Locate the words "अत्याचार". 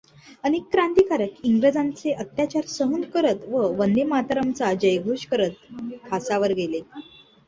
2.13-2.65